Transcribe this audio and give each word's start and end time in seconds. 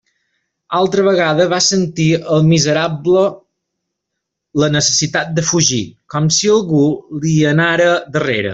Altra 0.77 1.03
vegada 1.07 1.45
va 1.51 1.59
sentir 1.65 2.07
el 2.37 2.47
miserable 2.53 3.25
la 4.63 4.71
necessitat 4.77 5.31
de 5.41 5.45
fugir, 5.51 5.81
com 6.15 6.31
si 6.39 6.51
algú 6.57 6.83
li 7.27 7.37
anara 7.55 7.89
darrere. 8.17 8.49